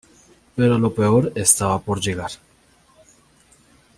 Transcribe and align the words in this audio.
Pero 0.55 0.79
lo 0.79 0.95
peor 0.95 1.31
estaba 1.35 1.77
por 1.77 2.01
llegar. 2.01 2.31